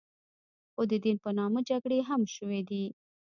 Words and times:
خو 0.73 0.81
د 0.91 0.93
دین 1.03 1.17
په 1.23 1.29
نامه 1.37 1.59
جګړې 1.69 1.99
هم 2.09 2.21
شوې 2.35 2.61
دي. 2.69 2.85